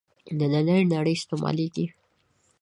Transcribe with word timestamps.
نننۍ 0.37 0.81
نړۍ 0.93 1.13
استعمالېږي. 1.17 1.85